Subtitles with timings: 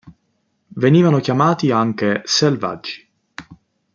[0.69, 3.07] Venivano chiamati anche "Selvaggi".